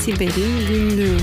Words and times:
Siber'in 0.00 0.68
Günlüğü 0.68 1.16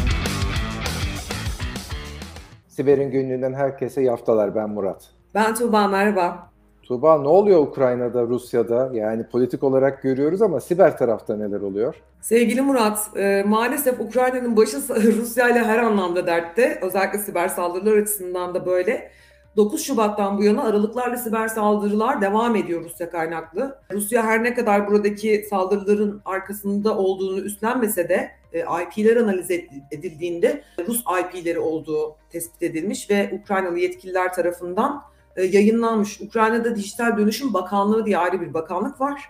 Siber'in 2.67 3.12
günlüğünden 3.12 3.53
herkese 3.53 4.01
yaftalar. 4.01 4.56
Ben 4.56 4.69
Murat. 4.69 5.10
Ben 5.35 5.56
Tuğba, 5.56 5.88
merhaba. 5.88 6.50
Tuğba 6.83 7.21
ne 7.21 7.28
oluyor 7.28 7.60
Ukrayna'da, 7.60 8.21
Rusya'da? 8.21 8.90
Yani 8.94 9.28
politik 9.28 9.64
olarak 9.64 10.02
görüyoruz 10.02 10.42
ama 10.42 10.60
siber 10.60 10.98
tarafta 10.98 11.38
neler 11.38 11.62
oluyor? 11.62 11.96
Sevgili 12.21 12.62
Murat, 12.62 13.00
e, 13.16 13.44
maalesef 13.48 14.00
Ukrayna'nın 14.00 14.58
başı 14.58 14.78
Rusya 15.18 15.50
ile 15.50 15.59
her 15.59 15.80
anlamda 15.80 16.28
dertte. 16.28 16.80
Özellikle 16.82 17.20
siber 17.20 17.48
saldırılar 17.48 17.98
açısından 17.98 18.54
da 18.54 18.66
böyle. 18.66 19.12
9 19.55 19.84
Şubat'tan 19.84 20.38
bu 20.38 20.44
yana 20.44 20.64
aralıklarla 20.64 21.18
siber 21.18 21.48
saldırılar 21.48 22.21
devam 22.21 22.55
ediyor 22.55 22.84
Rusya 22.84 23.09
kaynaklı. 23.09 23.80
Rusya 23.91 24.23
her 24.23 24.44
ne 24.44 24.54
kadar 24.54 24.88
buradaki 24.88 25.46
saldırıların 25.50 26.21
arkasında 26.25 26.98
olduğunu 26.98 27.39
üstlenmese 27.39 28.10
de 28.10 28.36
IP'ler 28.54 29.15
analiz 29.15 29.51
edildiğinde 29.92 30.64
Rus 30.88 31.04
IP'leri 31.21 31.60
olduğu 31.60 32.15
tespit 32.29 32.63
edilmiş 32.63 33.09
ve 33.09 33.39
Ukraynalı 33.41 33.79
yetkililer 33.79 34.33
tarafından 34.33 35.03
e, 35.35 35.43
yayınlanmış. 35.43 36.21
Ukrayna'da 36.21 36.75
Dijital 36.75 37.17
Dönüşüm 37.17 37.53
Bakanlığı 37.53 38.05
diye 38.05 38.17
ayrı 38.17 38.41
bir 38.41 38.53
bakanlık 38.53 39.02
var. 39.02 39.21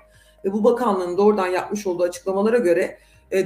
Ve 0.46 0.54
bu 0.54 0.64
bakanlığın 0.64 1.18
doğrudan 1.18 1.48
yapmış 1.48 1.88
olduğu 1.88 2.04
açıklamalara 2.04 2.58
göre 2.58 2.98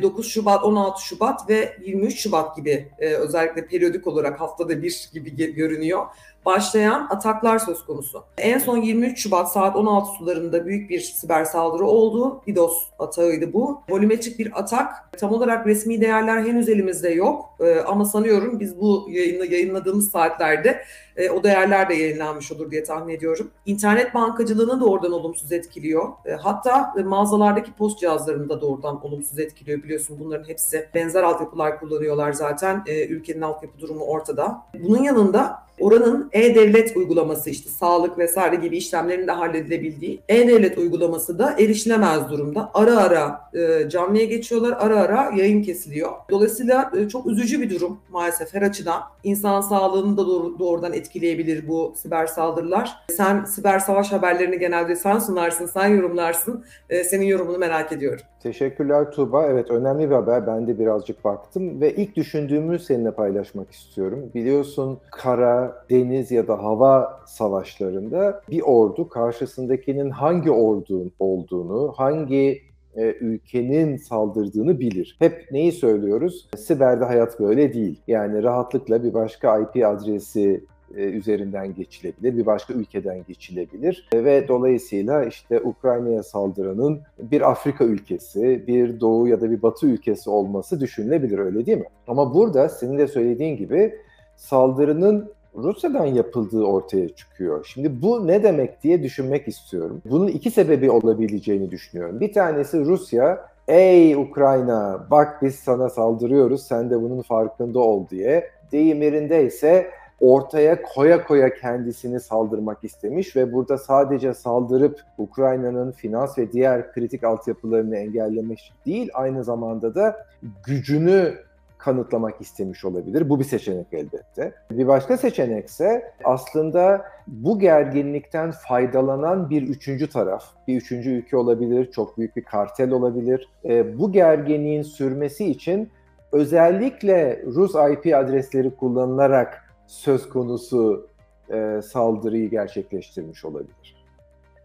9 0.01 0.25
e, 0.25 0.29
Şubat, 0.29 0.63
16 0.63 1.01
Şubat 1.05 1.49
ve 1.49 1.77
23 1.85 2.19
Şubat 2.19 2.55
gibi 2.55 2.91
özellikle 2.99 3.65
periyodik 3.67 4.07
olarak 4.07 4.41
haftada 4.41 4.81
bir 4.81 5.09
gibi 5.13 5.53
görünüyor 5.53 6.05
başlayan 6.45 7.07
ataklar 7.09 7.59
söz 7.59 7.85
konusu. 7.85 8.23
En 8.37 8.59
son 8.59 8.77
23 8.77 9.19
Şubat 9.19 9.51
saat 9.51 9.75
16 9.75 10.11
sularında 10.11 10.65
büyük 10.65 10.89
bir 10.89 10.99
siber 10.99 11.45
saldırı 11.45 11.85
oldu. 11.85 12.41
DDoS 12.47 12.73
atağıydı 12.99 13.53
bu. 13.53 13.81
Volümetrik 13.89 14.39
bir 14.39 14.59
atak. 14.59 15.19
Tam 15.19 15.31
olarak 15.33 15.67
resmi 15.67 16.01
değerler 16.01 16.37
henüz 16.37 16.69
elimizde 16.69 17.09
yok. 17.09 17.45
Ee, 17.59 17.79
ama 17.79 18.05
sanıyorum 18.05 18.59
biz 18.59 18.81
bu 18.81 19.07
yayını 19.09 19.45
yayınladığımız 19.45 20.09
saatlerde 20.09 20.81
e, 21.17 21.29
o 21.29 21.43
değerler 21.43 21.89
de 21.89 21.93
yayınlanmış 21.93 22.51
olur 22.51 22.71
diye 22.71 22.83
tahmin 22.83 23.15
ediyorum. 23.15 23.51
İnternet 23.65 24.13
bankacılığını 24.13 24.81
doğrudan 24.81 25.11
olumsuz 25.11 25.51
etkiliyor. 25.51 26.09
E, 26.25 26.31
hatta 26.31 26.93
e, 26.99 27.03
mağazalardaki 27.03 27.73
post 27.73 27.99
cihazlarını 27.99 28.49
da 28.49 28.61
doğrudan 28.61 29.05
olumsuz 29.05 29.39
etkiliyor. 29.39 29.83
Biliyorsun 29.83 30.17
bunların 30.19 30.49
hepsi 30.49 30.89
benzer 30.95 31.23
altyapılar 31.23 31.79
kullanıyorlar 31.79 32.33
zaten. 32.33 32.83
E, 32.87 33.07
ülkenin 33.07 33.41
altyapı 33.41 33.79
durumu 33.79 34.03
ortada. 34.03 34.61
Bunun 34.83 35.03
yanında 35.03 35.63
oranın 35.79 36.29
e-devlet 36.33 36.97
uygulaması 36.97 37.49
işte 37.49 37.69
sağlık 37.69 38.17
vesaire 38.17 38.55
gibi 38.55 38.77
işlemlerin 38.77 39.27
de 39.27 39.31
halledilebildiği 39.31 40.19
e-devlet 40.29 40.77
uygulaması 40.77 41.39
da 41.39 41.55
erişilemez 41.59 42.29
durumda. 42.29 42.71
Ara 42.73 42.97
ara 42.97 43.41
e, 43.53 43.89
canlıya 43.89 44.25
geçiyorlar, 44.25 44.77
ara 44.79 44.99
ara 44.99 45.31
yayın 45.35 45.63
kesiliyor. 45.63 46.11
Dolayısıyla 46.29 46.91
e, 46.97 47.09
çok 47.09 47.27
üzücü 47.27 47.61
bir 47.61 47.69
durum 47.69 47.99
maalesef 48.09 48.53
her 48.53 48.61
açıdan. 48.61 49.01
İnsan 49.23 49.61
sağlığını 49.61 50.17
da 50.17 50.27
doğru, 50.27 50.59
doğrudan 50.59 50.93
etkileyebilir 50.93 51.67
bu 51.67 51.93
siber 52.01 52.27
saldırılar. 52.27 52.91
Sen 53.17 53.45
siber 53.45 53.79
savaş 53.79 54.11
haberlerini 54.11 54.59
genelde 54.59 54.95
sen 54.95 55.19
sunarsın, 55.19 55.65
sen 55.65 55.87
yorumlarsın. 55.87 56.65
E, 56.89 57.03
senin 57.03 57.25
yorumunu 57.25 57.57
merak 57.57 57.91
ediyorum. 57.91 58.25
Teşekkürler 58.43 59.11
Tuğba. 59.11 59.45
Evet 59.45 59.71
önemli 59.71 60.09
bir 60.09 60.15
haber. 60.15 60.47
Ben 60.47 60.67
de 60.67 60.79
birazcık 60.79 61.25
baktım 61.25 61.81
ve 61.81 61.95
ilk 61.95 62.15
düşündüğümü 62.15 62.79
seninle 62.79 63.11
paylaşmak 63.11 63.71
istiyorum. 63.71 64.31
Biliyorsun 64.35 64.99
kara, 65.11 65.85
deniz 65.89 66.31
ya 66.31 66.47
da 66.47 66.63
hava 66.63 67.19
savaşlarında 67.25 68.41
bir 68.49 68.61
ordu 68.61 69.09
karşısındakinin 69.09 70.09
hangi 70.09 70.51
ordunun 70.51 71.11
olduğunu, 71.19 71.93
hangi 71.97 72.61
e, 72.95 73.15
ülkenin 73.19 73.97
saldırdığını 73.97 74.79
bilir. 74.79 75.15
Hep 75.19 75.45
neyi 75.51 75.71
söylüyoruz? 75.71 76.49
Siberde 76.57 77.05
hayat 77.05 77.39
böyle 77.39 77.73
değil. 77.73 78.01
Yani 78.07 78.43
rahatlıkla 78.43 79.03
bir 79.03 79.13
başka 79.13 79.59
IP 79.59 79.85
adresi 79.85 80.65
e, 80.97 81.03
üzerinden 81.03 81.75
geçilebilir, 81.75 82.37
bir 82.37 82.45
başka 82.45 82.73
ülkeden 82.73 83.23
geçilebilir 83.27 84.09
e, 84.13 84.23
ve 84.25 84.47
dolayısıyla 84.47 85.25
işte 85.25 85.61
Ukrayna'ya 85.61 86.23
saldıranın 86.23 87.01
bir 87.19 87.51
Afrika 87.51 87.83
ülkesi, 87.83 88.63
bir 88.67 88.99
Doğu 88.99 89.27
ya 89.27 89.41
da 89.41 89.51
bir 89.51 89.61
Batı 89.61 89.87
ülkesi 89.87 90.29
olması 90.29 90.79
düşünülebilir 90.79 91.39
öyle 91.39 91.65
değil 91.65 91.77
mi? 91.77 91.87
Ama 92.07 92.33
burada 92.33 92.69
senin 92.69 92.97
de 92.97 93.07
söylediğin 93.07 93.57
gibi 93.57 93.95
saldırının 94.35 95.31
Rusya'dan 95.55 96.05
yapıldığı 96.05 96.63
ortaya 96.63 97.09
çıkıyor. 97.09 97.65
Şimdi 97.73 98.01
bu 98.01 98.27
ne 98.27 98.43
demek 98.43 98.83
diye 98.83 99.03
düşünmek 99.03 99.47
istiyorum. 99.47 100.01
Bunun 100.05 100.27
iki 100.27 100.51
sebebi 100.51 100.91
olabileceğini 100.91 101.71
düşünüyorum. 101.71 102.19
Bir 102.19 102.33
tanesi 102.33 102.85
Rusya, 102.85 103.45
ey 103.67 104.15
Ukrayna 104.15 105.07
bak 105.11 105.41
biz 105.41 105.55
sana 105.55 105.89
saldırıyoruz 105.89 106.63
sen 106.63 106.89
de 106.89 107.01
bunun 107.01 107.21
farkında 107.21 107.79
ol 107.79 108.07
diye. 108.09 108.49
Deyim 108.71 109.01
yerinde 109.01 109.45
ise 109.45 109.87
ortaya 110.21 110.81
koya 110.81 111.23
koya 111.23 111.53
kendisini 111.53 112.19
saldırmak 112.19 112.83
istemiş 112.83 113.35
ve 113.35 113.53
burada 113.53 113.77
sadece 113.77 114.33
saldırıp 114.33 115.01
Ukrayna'nın 115.17 115.91
finans 115.91 116.37
ve 116.37 116.51
diğer 116.51 116.91
kritik 116.91 117.23
altyapılarını 117.23 117.97
engellemek 117.97 118.73
değil 118.85 119.09
aynı 119.13 119.43
zamanda 119.43 119.95
da 119.95 120.25
gücünü 120.65 121.33
kanıtlamak 121.77 122.41
istemiş 122.41 122.85
olabilir. 122.85 123.29
Bu 123.29 123.39
bir 123.39 123.43
seçenek 123.43 123.87
elbette. 123.91 124.53
Bir 124.71 124.87
başka 124.87 125.17
seçenek 125.17 125.67
ise 125.67 126.11
aslında 126.23 127.05
bu 127.27 127.59
gerginlikten 127.59 128.51
faydalanan 128.51 129.49
bir 129.49 129.61
üçüncü 129.61 130.09
taraf, 130.09 130.43
bir 130.67 130.77
üçüncü 130.77 131.09
ülke 131.09 131.37
olabilir, 131.37 131.91
çok 131.91 132.17
büyük 132.17 132.35
bir 132.35 132.43
kartel 132.43 132.91
olabilir. 132.91 133.49
E, 133.65 133.99
bu 133.99 134.11
gerginliğin 134.11 134.81
sürmesi 134.81 135.45
için 135.45 135.89
özellikle 136.31 137.43
Rus 137.45 137.71
IP 137.71 138.15
adresleri 138.15 138.75
kullanılarak 138.75 139.70
söz 139.91 140.29
konusu 140.29 141.07
e, 141.53 141.81
saldırıyı 141.81 142.49
gerçekleştirmiş 142.49 143.45
olabilir. 143.45 144.05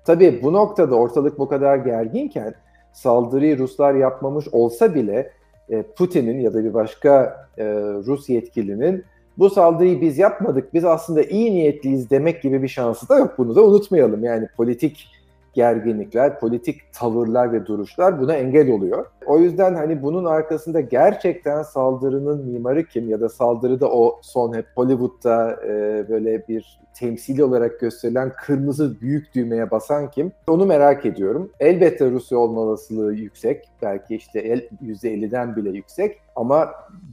Tabii 0.04 0.40
bu 0.42 0.52
noktada 0.52 0.94
ortalık 0.94 1.38
bu 1.38 1.48
kadar 1.48 1.76
gerginken 1.76 2.54
saldırıyı 2.92 3.58
Ruslar 3.58 3.94
yapmamış 3.94 4.48
olsa 4.52 4.94
bile 4.94 5.30
e, 5.68 5.82
Putin'in 5.82 6.40
ya 6.40 6.54
da 6.54 6.64
bir 6.64 6.74
başka 6.74 7.36
e, 7.58 7.64
Rus 8.06 8.28
yetkilinin 8.28 9.04
bu 9.38 9.50
saldırıyı 9.50 10.00
biz 10.00 10.18
yapmadık, 10.18 10.74
biz 10.74 10.84
aslında 10.84 11.22
iyi 11.22 11.54
niyetliyiz 11.54 12.10
demek 12.10 12.42
gibi 12.42 12.62
bir 12.62 12.68
şansı 12.68 13.08
da 13.08 13.18
yok. 13.18 13.34
Bunu 13.38 13.56
da 13.56 13.64
unutmayalım. 13.64 14.24
Yani 14.24 14.48
politik 14.56 15.08
gerginlikler, 15.56 16.40
politik 16.40 16.92
tavırlar 16.92 17.52
ve 17.52 17.66
duruşlar 17.66 18.20
buna 18.20 18.34
engel 18.34 18.70
oluyor. 18.70 19.06
O 19.26 19.38
yüzden 19.38 19.74
hani 19.74 20.02
bunun 20.02 20.24
arkasında 20.24 20.80
gerçekten 20.80 21.62
saldırının 21.62 22.46
mimarı 22.46 22.84
kim 22.84 23.08
ya 23.08 23.20
da 23.20 23.28
saldırıda 23.28 23.90
o 23.90 24.20
son 24.22 24.54
hep 24.56 24.66
Hollywood'da 24.74 25.60
e, 25.64 26.04
böyle 26.08 26.48
bir 26.48 26.80
temsili 26.94 27.44
olarak 27.44 27.80
gösterilen 27.80 28.32
kırmızı 28.36 29.00
büyük 29.00 29.34
düğmeye 29.34 29.70
basan 29.70 30.10
kim? 30.10 30.32
Onu 30.48 30.66
merak 30.66 31.06
ediyorum. 31.06 31.50
Elbette 31.60 32.10
Rusya 32.10 32.38
olma 32.38 32.60
olasılığı 32.60 33.14
yüksek. 33.14 33.70
Belki 33.82 34.16
işte 34.16 34.68
%50'den 34.84 35.56
bile 35.56 35.70
yüksek. 35.70 36.18
Ama 36.36 36.70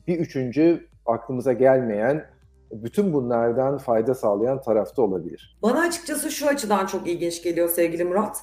bir 0.08 0.20
üçüncü 0.20 0.88
aklımıza 1.06 1.54
gelmeyen 1.54 2.26
bütün 2.74 3.14
bunlardan 3.14 3.78
fayda 3.78 4.16
sağlayan 4.16 4.62
tarafta 4.62 5.02
olabilir. 5.02 5.58
Bana 5.62 5.80
açıkçası 5.80 6.32
şu 6.32 6.48
açıdan 6.48 6.86
çok 6.86 7.08
ilginç 7.08 7.44
geliyor 7.44 7.70
sevgili 7.70 8.04
Murat. 8.04 8.38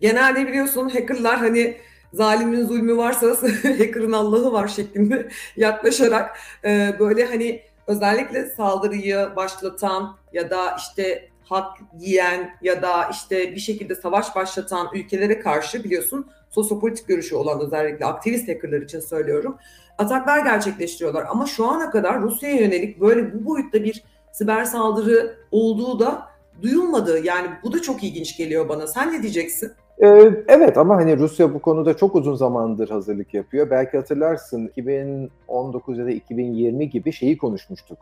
Genelde 0.00 0.46
biliyorsun 0.46 0.88
hackerlar 0.88 1.38
hani 1.38 1.76
zalimin 2.12 2.66
zulmü 2.66 2.96
varsa 2.96 3.26
hacker'ın 3.62 4.12
Allah'ı 4.12 4.52
var 4.52 4.68
şeklinde 4.68 5.28
yaklaşarak 5.56 6.38
e, 6.64 6.92
böyle 6.98 7.24
hani 7.24 7.60
özellikle 7.86 8.46
saldırıyı 8.46 9.28
başlatan 9.36 10.16
ya 10.32 10.50
da 10.50 10.76
işte 10.78 11.28
hak 11.44 11.78
yiyen 11.98 12.50
ya 12.62 12.82
da 12.82 13.08
işte 13.10 13.54
bir 13.54 13.60
şekilde 13.60 13.94
savaş 13.94 14.36
başlatan 14.36 14.88
ülkelere 14.94 15.40
karşı 15.40 15.84
biliyorsun 15.84 16.26
sosyopolitik 16.50 17.08
görüşü 17.08 17.34
olan 17.34 17.60
özellikle 17.60 18.06
aktivist 18.06 18.48
hackerlar 18.48 18.82
için 18.82 19.00
söylüyorum 19.00 19.58
ataklar 19.98 20.38
gerçekleştiriyorlar. 20.38 21.24
Ama 21.30 21.46
şu 21.46 21.66
ana 21.66 21.90
kadar 21.90 22.22
Rusya'ya 22.22 22.56
yönelik 22.56 23.00
böyle 23.00 23.34
bu 23.34 23.46
boyutta 23.46 23.84
bir 23.84 24.04
siber 24.32 24.64
saldırı 24.64 25.36
olduğu 25.50 26.00
da 26.00 26.22
duyulmadı. 26.62 27.24
Yani 27.24 27.48
bu 27.62 27.72
da 27.72 27.82
çok 27.82 28.04
ilginç 28.04 28.36
geliyor 28.36 28.68
bana. 28.68 28.86
Sen 28.86 29.12
ne 29.12 29.22
diyeceksin? 29.22 29.72
Ee, 29.98 30.30
evet 30.48 30.78
ama 30.78 30.96
hani 30.96 31.18
Rusya 31.18 31.54
bu 31.54 31.58
konuda 31.58 31.96
çok 31.96 32.14
uzun 32.14 32.34
zamandır 32.34 32.88
hazırlık 32.88 33.34
yapıyor. 33.34 33.70
Belki 33.70 33.96
hatırlarsın 33.96 34.66
2019 34.76 35.98
ya 35.98 36.06
da 36.06 36.10
2020 36.10 36.90
gibi 36.90 37.12
şeyi 37.12 37.38
konuşmuştuk. 37.38 37.98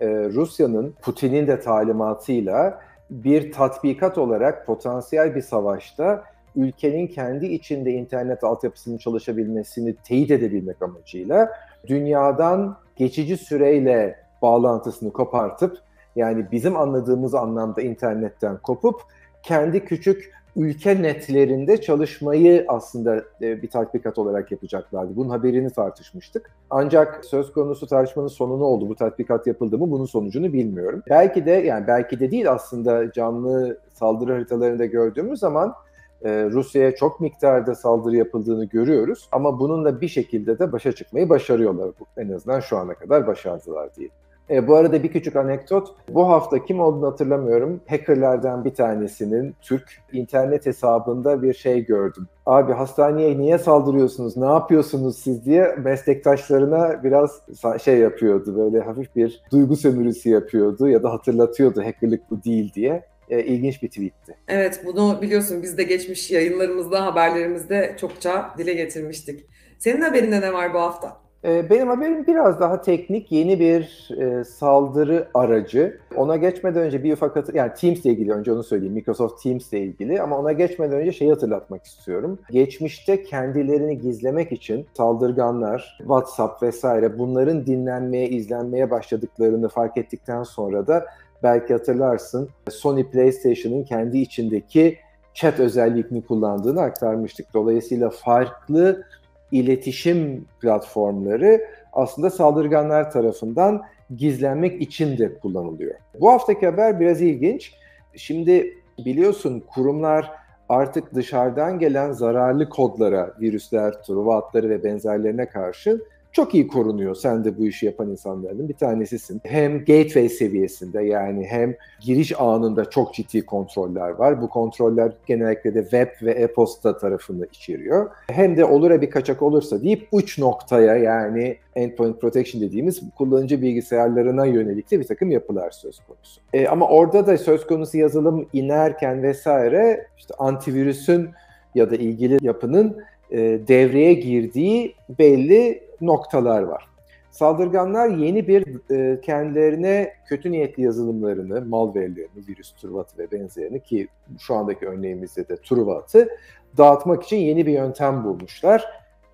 Ee, 0.00 0.06
Rusya'nın 0.08 0.94
Putin'in 1.02 1.46
de 1.46 1.60
talimatıyla 1.60 2.80
bir 3.10 3.52
tatbikat 3.52 4.18
olarak 4.18 4.66
potansiyel 4.66 5.34
bir 5.34 5.42
savaşta 5.42 6.24
ülkenin 6.58 7.06
kendi 7.06 7.46
içinde 7.46 7.90
internet 7.90 8.44
altyapısının 8.44 8.98
çalışabilmesini 8.98 9.94
teyit 10.04 10.30
edebilmek 10.30 10.82
amacıyla 10.82 11.52
dünyadan 11.86 12.76
geçici 12.96 13.36
süreyle 13.36 14.16
bağlantısını 14.42 15.12
kopartıp 15.12 15.78
yani 16.16 16.46
bizim 16.52 16.76
anladığımız 16.76 17.34
anlamda 17.34 17.82
internetten 17.82 18.58
kopup 18.58 19.00
kendi 19.42 19.84
küçük 19.84 20.38
ülke 20.56 21.02
netlerinde 21.02 21.80
çalışmayı 21.80 22.64
aslında 22.68 23.24
e, 23.42 23.62
bir 23.62 23.70
tatbikat 23.70 24.18
olarak 24.18 24.52
yapacaklardı. 24.52 25.16
Bunun 25.16 25.28
haberini 25.28 25.70
tartışmıştık. 25.70 26.50
Ancak 26.70 27.24
söz 27.24 27.52
konusu 27.52 27.86
tartışmanın 27.86 28.28
sonu 28.28 28.58
ne 28.58 28.64
oldu? 28.64 28.88
Bu 28.88 28.94
tatbikat 28.94 29.46
yapıldı 29.46 29.78
mı? 29.78 29.90
Bunun 29.90 30.04
sonucunu 30.04 30.52
bilmiyorum. 30.52 31.02
Belki 31.10 31.46
de 31.46 31.50
yani 31.50 31.86
belki 31.86 32.20
de 32.20 32.30
değil 32.30 32.50
aslında 32.50 33.12
canlı 33.12 33.78
saldırı 33.92 34.32
haritalarında 34.32 34.86
gördüğümüz 34.86 35.40
zaman 35.40 35.74
e, 36.22 36.44
Rusya'ya 36.44 36.96
çok 36.96 37.20
miktarda 37.20 37.74
saldırı 37.74 38.16
yapıldığını 38.16 38.64
görüyoruz. 38.64 39.28
Ama 39.32 39.60
bununla 39.60 40.00
bir 40.00 40.08
şekilde 40.08 40.58
de 40.58 40.72
başa 40.72 40.92
çıkmayı 40.92 41.28
başarıyorlar. 41.28 41.90
En 42.16 42.32
azından 42.32 42.60
şu 42.60 42.76
ana 42.76 42.94
kadar 42.94 43.26
başardılar 43.26 43.94
diye. 43.96 44.08
E, 44.50 44.68
bu 44.68 44.76
arada 44.76 45.02
bir 45.02 45.08
küçük 45.08 45.36
anekdot. 45.36 45.94
Bu 46.08 46.28
hafta 46.28 46.64
kim 46.64 46.80
olduğunu 46.80 47.06
hatırlamıyorum. 47.06 47.80
Hackerlerden 47.88 48.64
bir 48.64 48.74
tanesinin 48.74 49.54
Türk 49.60 50.02
internet 50.12 50.66
hesabında 50.66 51.42
bir 51.42 51.54
şey 51.54 51.84
gördüm. 51.84 52.26
Abi 52.46 52.72
hastaneye 52.72 53.38
niye 53.38 53.58
saldırıyorsunuz, 53.58 54.36
ne 54.36 54.46
yapıyorsunuz 54.46 55.18
siz 55.18 55.44
diye 55.44 55.74
meslektaşlarına 55.84 57.04
biraz 57.04 57.42
şey 57.82 57.98
yapıyordu. 57.98 58.56
Böyle 58.56 58.80
hafif 58.80 59.16
bir 59.16 59.42
duygu 59.52 59.76
sömürüsü 59.76 60.30
yapıyordu 60.30 60.88
ya 60.88 61.02
da 61.02 61.12
hatırlatıyordu 61.12 61.82
hackerlık 61.84 62.30
bu 62.30 62.44
değil 62.44 62.74
diye 62.74 63.04
e, 63.30 63.44
ilginç 63.44 63.82
bir 63.82 63.88
tweetti. 63.88 64.36
Evet 64.48 64.82
bunu 64.84 65.18
biliyorsun 65.22 65.62
biz 65.62 65.78
de 65.78 65.82
geçmiş 65.82 66.30
yayınlarımızda, 66.30 67.06
haberlerimizde 67.06 67.96
çokça 68.00 68.50
dile 68.58 68.72
getirmiştik. 68.74 69.46
Senin 69.78 70.00
haberinde 70.00 70.40
ne 70.40 70.52
var 70.52 70.74
bu 70.74 70.78
hafta? 70.78 71.28
Ee, 71.44 71.70
benim 71.70 71.88
haberim 71.88 72.26
biraz 72.26 72.60
daha 72.60 72.82
teknik, 72.82 73.32
yeni 73.32 73.60
bir 73.60 74.08
e, 74.20 74.44
saldırı 74.44 75.28
aracı. 75.34 75.98
Ona 76.16 76.36
geçmeden 76.36 76.82
önce 76.82 77.04
bir 77.04 77.12
ufak 77.12 77.36
hatır, 77.36 77.54
yani 77.54 77.72
Teams 77.74 78.04
ile 78.04 78.12
ilgili 78.12 78.32
önce 78.32 78.52
onu 78.52 78.62
söyleyeyim. 78.62 78.94
Microsoft 78.94 79.42
Teams 79.42 79.72
ile 79.72 79.80
ilgili 79.80 80.22
ama 80.22 80.38
ona 80.38 80.52
geçmeden 80.52 81.00
önce 81.00 81.12
şeyi 81.12 81.30
hatırlatmak 81.30 81.84
istiyorum. 81.84 82.38
Geçmişte 82.50 83.22
kendilerini 83.22 83.98
gizlemek 83.98 84.52
için 84.52 84.86
saldırganlar, 84.96 85.96
WhatsApp 85.98 86.62
vesaire 86.62 87.18
bunların 87.18 87.66
dinlenmeye, 87.66 88.28
izlenmeye 88.28 88.90
başladıklarını 88.90 89.68
fark 89.68 89.96
ettikten 89.96 90.42
sonra 90.42 90.86
da 90.86 91.04
belki 91.42 91.72
hatırlarsın 91.72 92.48
Sony 92.70 93.10
PlayStation'ın 93.10 93.84
kendi 93.84 94.18
içindeki 94.18 94.98
chat 95.34 95.60
özelliğini 95.60 96.26
kullandığını 96.26 96.80
aktarmıştık. 96.80 97.54
Dolayısıyla 97.54 98.10
farklı 98.10 99.04
iletişim 99.52 100.44
platformları 100.60 101.60
aslında 101.92 102.30
saldırganlar 102.30 103.10
tarafından 103.10 103.82
gizlenmek 104.16 104.82
için 104.82 105.18
de 105.18 105.38
kullanılıyor. 105.38 105.94
Bu 106.20 106.30
haftaki 106.30 106.66
haber 106.66 107.00
biraz 107.00 107.20
ilginç. 107.22 107.72
Şimdi 108.16 108.74
biliyorsun 109.04 109.64
kurumlar 109.74 110.30
artık 110.68 111.14
dışarıdan 111.14 111.78
gelen 111.78 112.12
zararlı 112.12 112.68
kodlara, 112.68 113.34
virüsler, 113.40 114.02
truva 114.02 114.36
hatları 114.36 114.70
ve 114.70 114.84
benzerlerine 114.84 115.48
karşı 115.48 116.00
çok 116.38 116.54
iyi 116.54 116.68
korunuyor. 116.68 117.14
Sen 117.14 117.44
de 117.44 117.58
bu 117.58 117.66
işi 117.66 117.86
yapan 117.86 118.10
insanlardan 118.10 118.68
bir 118.68 118.74
tanesisin. 118.74 119.40
Hem 119.44 119.78
gateway 119.78 120.28
seviyesinde 120.28 121.02
yani 121.02 121.46
hem 121.46 121.74
giriş 122.00 122.40
anında 122.40 122.90
çok 122.90 123.14
ciddi 123.14 123.46
kontroller 123.46 124.10
var. 124.10 124.42
Bu 124.42 124.48
kontroller 124.48 125.12
genellikle 125.26 125.74
de 125.74 125.82
web 125.82 126.08
ve 126.22 126.30
e-posta 126.30 126.98
tarafını 126.98 127.46
içeriyor. 127.52 128.10
Hem 128.30 128.56
de 128.56 128.64
olur 128.64 129.00
bir 129.00 129.10
kaçak 129.10 129.42
olursa 129.42 129.82
deyip 129.82 130.08
uç 130.12 130.38
noktaya 130.38 130.96
yani 130.96 131.56
endpoint 131.76 132.20
protection 132.20 132.62
dediğimiz 132.62 133.00
kullanıcı 133.16 133.62
bilgisayarlarına 133.62 134.46
yönelik 134.46 134.90
de 134.90 135.00
bir 135.00 135.06
takım 135.06 135.30
yapılar 135.30 135.70
söz 135.70 135.98
konusu. 135.98 136.40
E, 136.52 136.66
ama 136.66 136.88
orada 136.88 137.26
da 137.26 137.38
söz 137.38 137.66
konusu 137.66 137.98
yazılım 137.98 138.46
inerken 138.52 139.22
vesaire 139.22 140.06
işte 140.18 140.34
antivirüsün 140.38 141.28
ya 141.74 141.90
da 141.90 141.96
ilgili 141.96 142.38
yapının 142.40 142.96
e, 143.30 143.38
devreye 143.68 144.12
girdiği 144.12 144.94
belli 145.18 145.87
noktalar 146.00 146.62
var. 146.62 146.88
Saldırganlar 147.30 148.08
yeni 148.08 148.48
bir 148.48 148.90
e, 148.90 149.20
kendilerine 149.20 150.12
kötü 150.26 150.52
niyetli 150.52 150.82
yazılımlarını, 150.82 151.64
malwarelerini, 151.64 152.46
virüs, 152.48 152.72
turvatı 152.72 153.18
ve 153.18 153.30
benzerini 153.30 153.82
ki 153.82 154.08
şu 154.38 154.54
andaki 154.54 154.86
örneğimizde 154.86 155.48
de 155.48 155.56
turvatı 155.56 156.28
dağıtmak 156.76 157.22
için 157.22 157.36
yeni 157.36 157.66
bir 157.66 157.72
yöntem 157.72 158.24
bulmuşlar. 158.24 158.84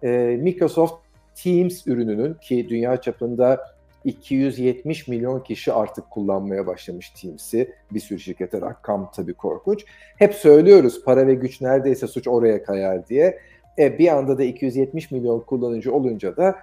E, 0.02 0.38
Microsoft 0.40 0.94
Teams 1.42 1.86
ürününün 1.86 2.34
ki 2.34 2.68
dünya 2.68 3.00
çapında 3.00 3.74
270 4.04 5.08
milyon 5.08 5.40
kişi 5.40 5.72
artık 5.72 6.10
kullanmaya 6.10 6.66
başlamış 6.66 7.10
Teams'i. 7.10 7.74
Bir 7.90 8.00
sürü 8.00 8.20
şirkete 8.20 8.60
rakam 8.60 9.10
tabii 9.16 9.34
korkunç. 9.34 9.84
Hep 10.16 10.34
söylüyoruz 10.34 11.04
para 11.04 11.26
ve 11.26 11.34
güç 11.34 11.60
neredeyse 11.60 12.06
suç 12.06 12.28
oraya 12.28 12.62
kayar 12.62 13.08
diye. 13.08 13.38
E, 13.78 13.98
bir 13.98 14.08
anda 14.08 14.38
da 14.38 14.44
270 14.44 15.10
milyon 15.10 15.40
kullanıcı 15.40 15.94
olunca 15.94 16.36
da 16.36 16.54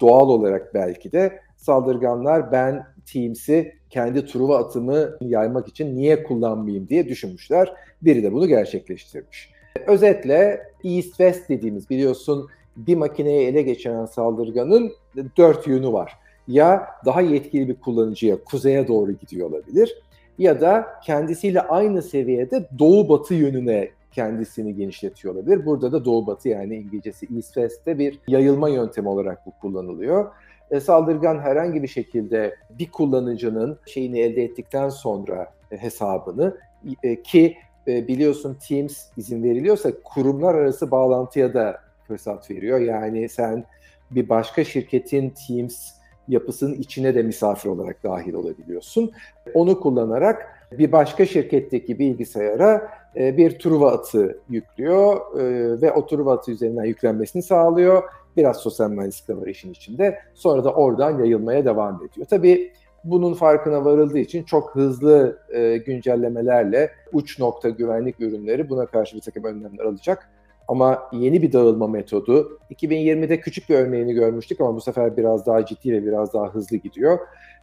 doğal 0.00 0.28
olarak 0.28 0.74
belki 0.74 1.12
de 1.12 1.40
saldırganlar 1.56 2.52
ben 2.52 2.86
Teams'i 3.12 3.74
kendi 3.90 4.26
Truva 4.26 4.58
atımı 4.58 5.16
yaymak 5.20 5.68
için 5.68 5.96
niye 5.96 6.22
kullanmayayım 6.22 6.88
diye 6.88 7.08
düşünmüşler. 7.08 7.72
Biri 8.02 8.22
de 8.22 8.32
bunu 8.32 8.48
gerçekleştirmiş. 8.48 9.50
Özetle 9.86 10.62
East-West 10.84 11.48
dediğimiz 11.48 11.90
biliyorsun 11.90 12.48
bir 12.76 12.96
makineyi 12.96 13.46
ele 13.46 13.62
geçiren 13.62 14.04
saldırganın 14.04 14.92
dört 15.36 15.66
yönü 15.66 15.92
var. 15.92 16.18
Ya 16.48 16.86
daha 17.04 17.20
yetkili 17.20 17.68
bir 17.68 17.80
kullanıcıya 17.80 18.44
kuzeye 18.44 18.88
doğru 18.88 19.12
gidiyor 19.12 19.50
olabilir 19.50 20.02
ya 20.38 20.60
da 20.60 20.86
kendisiyle 21.04 21.60
aynı 21.60 22.02
seviyede 22.02 22.68
doğu 22.78 23.08
batı 23.08 23.34
yönüne 23.34 23.88
kendisini 24.12 24.74
genişletiyor 24.74 25.34
olabilir. 25.34 25.66
Burada 25.66 25.92
da 25.92 26.04
doğu 26.04 26.26
batı 26.26 26.48
yani 26.48 26.76
İngilizcesi 26.76 27.26
east 27.36 27.54
west'te 27.54 27.98
bir 27.98 28.18
yayılma 28.28 28.68
yöntemi 28.68 29.08
olarak 29.08 29.46
bu 29.46 29.50
kullanılıyor. 29.60 30.32
E, 30.70 30.80
saldırgan 30.80 31.38
herhangi 31.38 31.82
bir 31.82 31.88
şekilde 31.88 32.56
bir 32.70 32.90
kullanıcının 32.90 33.78
şeyini 33.86 34.20
elde 34.20 34.44
ettikten 34.44 34.88
sonra 34.88 35.52
e, 35.70 35.76
hesabını 35.76 36.56
e, 37.02 37.22
ki 37.22 37.56
e, 37.88 38.08
biliyorsun 38.08 38.58
Teams 38.68 39.06
izin 39.16 39.42
veriliyorsa 39.42 39.90
kurumlar 40.04 40.54
arası 40.54 40.90
bağlantıya 40.90 41.54
da 41.54 41.80
fırsat 42.06 42.50
veriyor. 42.50 42.80
Yani 42.80 43.28
sen 43.28 43.64
bir 44.10 44.28
başka 44.28 44.64
şirketin 44.64 45.34
Teams 45.46 45.90
yapısının 46.28 46.74
içine 46.74 47.14
de 47.14 47.22
misafir 47.22 47.68
olarak 47.68 48.04
dahil 48.04 48.34
olabiliyorsun. 48.34 49.12
Onu 49.54 49.80
kullanarak 49.80 50.59
bir 50.78 50.92
başka 50.92 51.26
şirketteki 51.26 51.98
bilgisayara 51.98 52.90
e, 53.16 53.36
bir 53.36 53.58
Truva 53.58 53.92
atı 53.92 54.38
yüklüyor 54.48 55.16
e, 55.40 55.80
ve 55.82 55.92
o 55.92 56.06
Truva 56.06 56.32
atı 56.32 56.50
üzerinden 56.50 56.84
yüklenmesini 56.84 57.42
sağlıyor. 57.42 58.02
Biraz 58.36 58.56
sosyal 58.56 58.90
mühendislik 58.90 59.28
de 59.28 59.36
var 59.36 59.46
işin 59.46 59.72
içinde. 59.72 60.18
Sonra 60.34 60.64
da 60.64 60.74
oradan 60.74 61.18
yayılmaya 61.18 61.64
devam 61.64 61.96
ediyor. 61.96 62.26
Tabii 62.30 62.72
bunun 63.04 63.34
farkına 63.34 63.84
varıldığı 63.84 64.18
için 64.18 64.42
çok 64.42 64.74
hızlı 64.74 65.38
e, 65.54 65.76
güncellemelerle 65.76 66.90
uç 67.12 67.38
nokta 67.38 67.68
güvenlik 67.68 68.20
ürünleri 68.20 68.70
buna 68.70 68.86
karşı 68.86 69.16
bir 69.16 69.20
takım 69.20 69.44
önlemler 69.44 69.84
alacak. 69.84 70.30
Ama 70.68 71.02
yeni 71.12 71.42
bir 71.42 71.52
dağılma 71.52 71.86
metodu. 71.86 72.58
2020'de 72.70 73.40
küçük 73.40 73.68
bir 73.68 73.74
örneğini 73.74 74.14
görmüştük 74.14 74.60
ama 74.60 74.74
bu 74.74 74.80
sefer 74.80 75.16
biraz 75.16 75.46
daha 75.46 75.66
ciddi 75.66 75.92
ve 75.92 76.06
biraz 76.06 76.34
daha 76.34 76.54
hızlı 76.54 76.76
gidiyor 76.76 77.18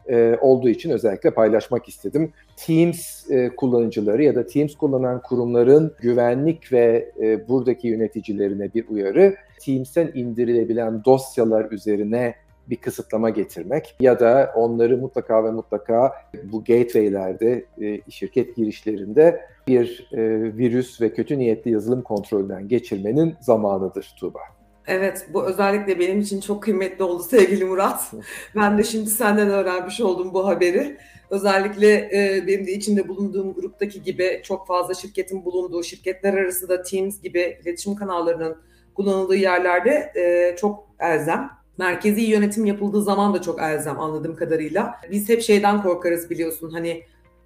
e, 0.10 0.38
olduğu 0.42 0.70
için 0.70 0.90
özellikle 0.90 1.32
paylaşmak 1.32 1.88
istedim. 1.88 2.32
Teams 2.58 3.32
e, 3.32 3.50
kullanıcıları 3.50 4.24
ya 4.24 4.36
da 4.36 4.48
Teams 4.48 4.76
kullanan 4.76 5.22
kurumların 5.22 5.94
güvenlik 6.02 6.74
ve 6.74 7.12
e, 7.22 7.48
buradaki 7.48 7.88
yöneticilerine 7.88 8.74
bir 8.74 8.88
uyarı. 8.90 9.36
Teams'ten 9.60 10.12
indirilebilen 10.14 11.06
dosyalar 11.06 11.72
üzerine 11.72 12.36
bir 12.70 12.76
kısıtlama 12.76 13.30
getirmek 13.30 13.96
ya 14.00 14.20
da 14.20 14.52
onları 14.56 14.98
mutlaka 14.98 15.44
ve 15.44 15.52
mutlaka 15.52 16.14
bu 16.44 16.60
gateway'lerde, 16.60 17.66
e, 17.82 18.12
şirket 18.12 18.56
girişlerinde 18.56 19.42
bir 19.68 20.10
e, 20.12 20.20
virüs 20.58 21.02
ve 21.02 21.14
kötü 21.14 21.40
niyetli 21.40 21.72
yazılım 21.72 22.02
kontrolünden 22.02 22.68
geçirmenin 22.68 23.36
zamanıdır 23.40 24.16
Tuğba. 24.20 24.40
Evet, 24.88 25.28
bu 25.34 25.46
özellikle 25.46 26.00
benim 26.00 26.20
için 26.20 26.42
çok 26.42 26.64
kıymetli 26.64 27.04
oldu 27.04 27.24
sevgili 27.24 27.66
Murat. 27.66 28.12
Ben 28.56 28.78
de 28.78 28.84
şimdi 28.84 29.10
senden 29.10 29.50
öğrenmiş 29.50 30.02
oldum 30.02 30.34
bu 30.34 30.48
haberi. 30.48 30.98
Özellikle 31.30 31.94
e, 31.94 32.48
benim 32.48 32.68
de 32.68 32.72
içinde 32.72 33.08
bulunduğum 33.08 33.54
gruptaki 33.54 34.04
gibi 34.04 34.42
çok 34.44 34.68
fazla 34.68 34.94
şirketin 34.94 35.46
bulunduğu, 35.46 35.84
şirketler 35.84 36.34
arası 36.34 36.70
da 36.70 36.82
Teams 36.82 37.22
gibi 37.22 37.60
iletişim 37.64 37.96
kanallarının 37.96 38.58
kullanıldığı 38.96 39.36
yerlerde 39.36 40.12
e, 40.16 40.56
çok 40.56 40.88
elzem. 41.00 41.50
Merkezi 41.78 42.22
yönetim 42.22 42.66
yapıldığı 42.66 43.02
zaman 43.02 43.34
da 43.34 43.42
çok 43.42 43.62
elzem 43.62 44.00
anladığım 44.00 44.36
kadarıyla. 44.36 44.96
Biz 45.12 45.30
hep 45.30 45.42
şeyden 45.42 45.82
korkarız 45.82 46.30
biliyorsun 46.30 46.72
hani 46.72 47.04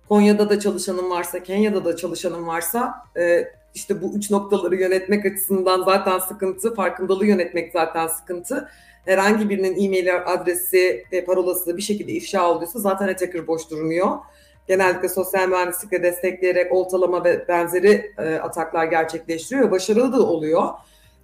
Konya'da 0.10 0.50
da 0.50 0.60
çalışanın 0.60 1.10
varsa, 1.10 1.44
Kenya'da 1.44 1.86
da 1.86 1.96
çalışanın 1.96 2.48
varsa 2.48 2.94
e, 3.18 3.48
işte 3.76 4.02
bu 4.02 4.14
üç 4.16 4.32
noktaları 4.32 4.76
yönetmek 4.76 5.26
açısından 5.26 5.84
zaten 5.84 6.20
sıkıntı, 6.20 6.76
farkındalığı 6.76 7.26
yönetmek 7.26 7.72
zaten 7.72 8.08
sıkıntı. 8.08 8.70
Herhangi 9.06 9.50
birinin 9.50 9.86
e-mail 9.86 10.18
adresi 10.26 11.06
ve 11.12 11.26
parolası 11.26 11.78
bir 11.78 11.82
şekilde 11.82 12.12
ifşa 12.12 12.52
olduysa 12.52 12.80
zaten 12.80 13.08
attacker 13.08 13.48
boş 13.48 13.70
durmuyor. 13.70 14.18
genellikle 14.68 15.10
sosyal 15.10 15.48
mühendislikle 15.48 16.04
destekleyerek 16.04 16.72
oltalama 16.72 17.24
ve 17.24 17.48
benzeri 17.48 18.14
e, 18.18 18.36
ataklar 18.36 18.86
gerçekleştiriyor. 18.86 19.72
Başarılı 19.72 20.14
da 20.14 20.28
oluyor. 20.28 20.70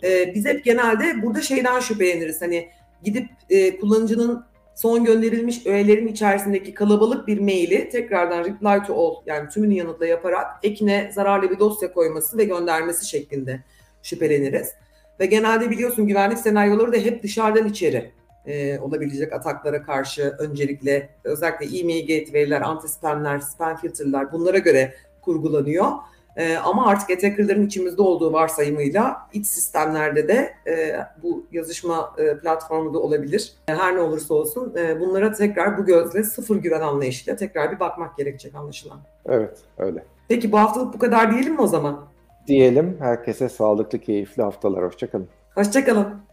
E, 0.03 0.33
biz 0.35 0.45
hep 0.45 0.65
genelde 0.65 1.23
burada 1.23 1.41
şeyden 1.41 1.79
şüpheleniriz. 1.79 2.41
Hani 2.41 2.69
gidip 3.03 3.29
e, 3.49 3.79
kullanıcının 3.79 4.45
son 4.77 5.03
gönderilmiş 5.03 5.65
öğelerin 5.65 6.07
içerisindeki 6.07 6.73
kalabalık 6.73 7.27
bir 7.27 7.39
maili 7.39 7.89
tekrardan 7.89 8.39
reply 8.39 8.87
to 8.87 8.93
all 8.95 9.15
yani 9.25 9.49
tümünü 9.49 9.73
yanıtla 9.73 10.05
yaparak 10.05 10.47
ekine 10.63 11.11
zararlı 11.13 11.51
bir 11.51 11.59
dosya 11.59 11.93
koyması 11.93 12.37
ve 12.37 12.43
göndermesi 12.43 13.09
şeklinde 13.09 13.63
şüpheleniriz. 14.03 14.73
Ve 15.19 15.25
genelde 15.25 15.69
biliyorsun 15.69 16.07
güvenlik 16.07 16.37
senaryoları 16.37 16.93
da 16.93 16.97
hep 16.97 17.23
dışarıdan 17.23 17.67
içeri 17.67 18.11
e, 18.45 18.79
olabilecek 18.79 19.33
ataklara 19.33 19.83
karşı 19.83 20.35
öncelikle 20.39 21.09
özellikle 21.23 21.79
e-mail 21.79 22.07
gateway'ler, 22.07 22.61
anti-spamler, 22.61 23.41
spam 23.41 23.77
filterler 23.77 24.31
bunlara 24.31 24.57
göre 24.57 24.93
kurgulanıyor. 25.21 25.91
E, 26.37 26.57
ama 26.57 26.87
artık 26.87 27.09
attacker'ların 27.09 27.65
içimizde 27.65 28.01
olduğu 28.01 28.33
varsayımıyla 28.33 29.17
iç 29.33 29.47
sistemlerde 29.47 30.27
de 30.27 30.53
e, 30.67 30.95
bu 31.23 31.45
yazışma 31.51 32.15
e, 32.17 32.37
platformu 32.37 32.93
da 32.93 32.99
olabilir. 32.99 33.53
E, 33.67 33.73
her 33.73 33.95
ne 33.95 33.99
olursa 33.99 34.33
olsun 34.33 34.73
e, 34.77 34.99
bunlara 34.99 35.31
tekrar 35.31 35.77
bu 35.77 35.85
gözle 35.85 36.23
sıfır 36.23 36.55
güven 36.55 36.81
anlayışıyla 36.81 37.35
tekrar 37.35 37.71
bir 37.71 37.79
bakmak 37.79 38.17
gerekecek 38.17 38.55
anlaşılan. 38.55 38.99
Evet 39.25 39.57
öyle. 39.77 40.03
Peki 40.27 40.51
bu 40.51 40.59
haftalık 40.59 40.93
bu 40.93 40.99
kadar 40.99 41.31
diyelim 41.33 41.53
mi 41.53 41.61
o 41.61 41.67
zaman? 41.67 42.05
Diyelim 42.47 42.97
herkese 42.99 43.49
sağlıklı, 43.49 43.99
keyifli 43.99 44.43
haftalar. 44.43 44.83
Hoşçakalın. 44.83 45.27
Hoşçakalın. 45.55 46.26